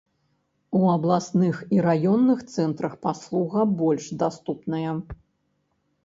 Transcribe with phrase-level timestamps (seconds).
[0.77, 4.91] У абласных і раённых цэнтрах паслуга больш даступная.